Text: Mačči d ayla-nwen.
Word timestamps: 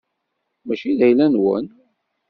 Mačči 0.65 0.91
d 0.99 0.99
ayla-nwen. 1.07 1.65